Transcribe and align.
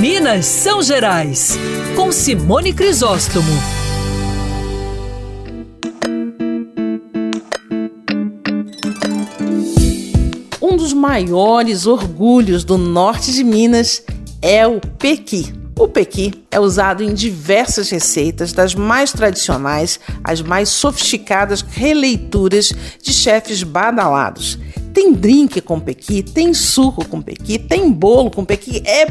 Minas 0.00 0.46
São 0.46 0.82
Gerais, 0.82 1.58
com 1.94 2.10
Simone 2.10 2.72
Crisóstomo. 2.72 3.52
Um 10.62 10.74
dos 10.74 10.94
maiores 10.94 11.86
orgulhos 11.86 12.64
do 12.64 12.78
norte 12.78 13.30
de 13.30 13.44
Minas 13.44 14.02
é 14.40 14.66
o 14.66 14.80
pequi. 14.80 15.52
O 15.78 15.86
pequi 15.86 16.46
é 16.50 16.58
usado 16.58 17.02
em 17.02 17.12
diversas 17.12 17.90
receitas, 17.90 18.54
das 18.54 18.74
mais 18.74 19.12
tradicionais 19.12 20.00
às 20.24 20.40
mais 20.40 20.70
sofisticadas 20.70 21.60
releituras 21.60 22.72
de 23.02 23.12
chefes 23.12 23.62
badalados. 23.62 24.58
Tem 25.00 25.14
drink 25.14 25.62
com 25.62 25.80
pequi, 25.80 26.22
tem 26.22 26.52
suco 26.52 27.06
com 27.06 27.22
pequi, 27.22 27.58
tem 27.58 27.90
bolo 27.90 28.30
com 28.30 28.44
pequi, 28.44 28.82
é 28.86 29.06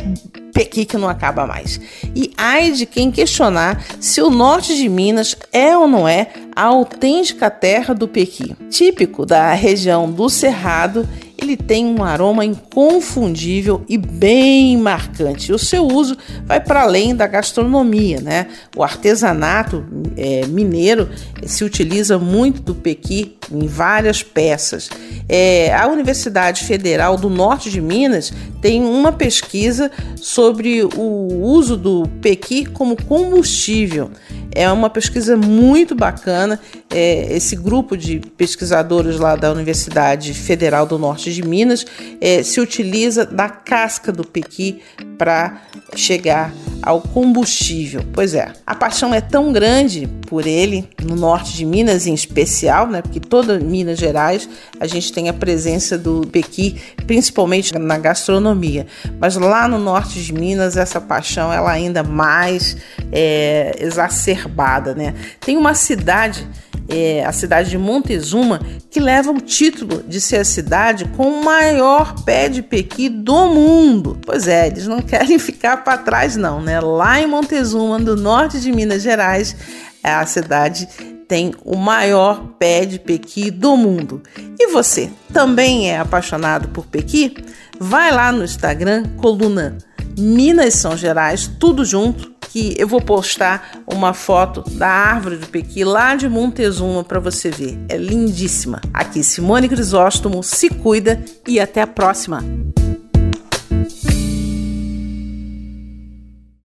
pequi 0.53 0.85
que 0.85 0.95
não 0.99 1.09
acaba 1.09 1.47
mais. 1.47 1.81
E 2.15 2.31
ai 2.37 2.71
de 2.73 2.85
quem 2.85 3.09
questionar 3.09 3.83
se 3.99 4.21
o 4.21 4.29
norte 4.29 4.77
de 4.77 4.87
Minas 4.87 5.35
é 5.51 5.75
ou 5.75 5.87
não 5.87 6.07
é 6.07 6.27
a 6.55 6.65
autêntica 6.65 7.49
terra 7.49 7.95
do 7.95 8.07
pequi. 8.07 8.55
Típico 8.69 9.25
da 9.25 9.51
região 9.55 10.11
do 10.11 10.29
Cerrado 10.29 11.09
ele 11.49 11.57
tem 11.57 11.85
um 11.85 12.03
aroma 12.03 12.45
inconfundível 12.45 13.83
e 13.89 13.97
bem 13.97 14.77
marcante. 14.77 15.51
O 15.51 15.57
seu 15.57 15.87
uso 15.87 16.15
vai 16.45 16.59
para 16.59 16.83
além 16.83 17.15
da 17.15 17.25
gastronomia, 17.25 18.21
né? 18.21 18.47
O 18.75 18.83
artesanato 18.83 19.83
é, 20.15 20.45
mineiro 20.45 21.09
se 21.45 21.63
utiliza 21.63 22.19
muito 22.19 22.61
do 22.61 22.75
pequi 22.75 23.37
em 23.51 23.67
várias 23.67 24.21
peças. 24.21 24.89
É, 25.27 25.73
a 25.73 25.87
Universidade 25.87 26.63
Federal 26.63 27.17
do 27.17 27.29
Norte 27.29 27.71
de 27.71 27.81
Minas 27.81 28.31
tem 28.61 28.83
uma 28.83 29.11
pesquisa 29.11 29.91
sobre 30.15 30.83
o 30.83 31.41
uso 31.41 31.75
do 31.75 32.07
pequi 32.21 32.65
como 32.65 32.95
combustível. 33.03 34.11
É 34.59 34.69
uma 34.69 34.89
pesquisa 34.89 35.37
muito 35.37 35.95
bacana. 35.95 36.59
É, 36.89 37.33
esse 37.33 37.55
grupo 37.55 37.95
de 37.95 38.19
pesquisadores 38.19 39.17
lá 39.17 39.37
da 39.37 39.49
Universidade 39.53 40.33
Federal 40.33 40.85
do 40.85 40.99
Norte 40.99 41.33
de 41.33 41.41
Minas 41.41 41.85
é, 42.19 42.43
se 42.43 42.59
utiliza 42.59 43.25
da 43.25 43.47
casca 43.47 44.11
do 44.11 44.25
pequi 44.25 44.81
para 45.17 45.61
chegar 45.95 46.53
ao 46.81 47.01
combustível. 47.01 48.01
Pois 48.13 48.33
é, 48.33 48.51
a 48.65 48.75
paixão 48.75 49.13
é 49.13 49.21
tão 49.21 49.51
grande 49.51 50.07
por 50.27 50.45
ele, 50.45 50.87
no 51.01 51.15
norte 51.15 51.53
de 51.53 51.65
Minas 51.65 52.07
em 52.07 52.13
especial, 52.13 52.87
né? 52.87 53.01
Porque 53.01 53.19
toda 53.19 53.59
Minas 53.59 53.97
Gerais 53.99 54.47
a 54.79 54.87
gente 54.87 55.11
tem 55.11 55.29
a 55.29 55.33
presença 55.33 55.97
do 55.97 56.27
pequi, 56.31 56.79
principalmente 57.05 57.77
na 57.77 57.97
gastronomia. 57.97 58.85
Mas 59.19 59.35
lá 59.35 59.67
no 59.67 59.79
norte 59.79 60.21
de 60.21 60.33
Minas 60.33 60.77
essa 60.77 61.01
paixão 61.01 61.51
ela 61.51 61.71
é 61.73 61.79
ainda 61.79 62.03
mais 62.03 62.77
é, 63.11 63.75
exacerbada, 63.79 64.93
né? 64.93 65.15
Tem 65.39 65.57
uma 65.57 65.73
cidade 65.73 66.47
é, 66.89 67.23
a 67.23 67.31
cidade 67.31 67.69
de 67.69 67.77
Montezuma, 67.77 68.59
que 68.89 68.99
leva 68.99 69.31
o 69.31 69.39
título 69.39 70.03
de 70.07 70.19
ser 70.19 70.37
a 70.37 70.45
cidade 70.45 71.05
com 71.15 71.23
o 71.29 71.43
maior 71.43 72.23
pé 72.23 72.49
de 72.49 72.61
pequi 72.61 73.07
do 73.07 73.47
mundo. 73.47 74.17
Pois 74.25 74.47
é, 74.47 74.67
eles 74.67 74.87
não 74.87 74.99
querem 75.01 75.37
ficar 75.39 75.83
para 75.83 75.99
trás 75.99 76.35
não, 76.35 76.61
né? 76.61 76.79
Lá 76.79 77.21
em 77.21 77.27
Montezuma, 77.27 77.99
do 77.99 78.15
norte 78.15 78.59
de 78.59 78.71
Minas 78.71 79.03
Gerais, 79.03 79.55
a 80.03 80.25
cidade 80.25 80.87
tem 81.27 81.53
o 81.63 81.77
maior 81.77 82.55
pé 82.57 82.85
de 82.85 82.97
pequi 82.97 83.51
do 83.51 83.77
mundo. 83.77 84.23
E 84.59 84.67
você, 84.71 85.11
também 85.31 85.91
é 85.91 85.99
apaixonado 85.99 86.69
por 86.69 86.87
pequi? 86.87 87.35
Vai 87.79 88.11
lá 88.11 88.31
no 88.31 88.43
Instagram, 88.43 89.03
coluna 89.17 89.77
Minas 90.17 90.73
São 90.73 90.97
Gerais, 90.97 91.47
tudo 91.59 91.85
junto, 91.85 92.33
que 92.49 92.75
eu 92.77 92.87
vou 92.87 92.99
postar 92.99 93.79
uma 93.87 94.13
foto 94.13 94.61
da 94.71 94.87
árvore 94.87 95.37
do 95.37 95.47
pequi 95.47 95.83
lá 95.83 96.15
de 96.15 96.27
Montezuma 96.27 97.03
para 97.03 97.19
você 97.19 97.49
ver. 97.49 97.79
É 97.87 97.97
lindíssima. 97.97 98.81
Aqui 98.93 99.23
Simone 99.23 99.69
Crisóstomo, 99.69 100.43
se 100.43 100.69
cuida 100.69 101.23
e 101.47 101.59
até 101.59 101.81
a 101.81 101.87
próxima. 101.87 102.43